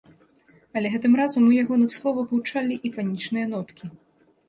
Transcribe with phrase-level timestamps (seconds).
[0.79, 3.97] Але гэтым разам у ягоных словах гучалі і панічныя ноткі.